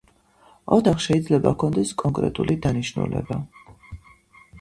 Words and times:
ოთახს 0.77 1.03
შეიძლება 1.09 1.51
ჰქონდეს 1.55 1.91
კონკრეტული 2.03 2.57
დანიშნულება. 2.65 3.39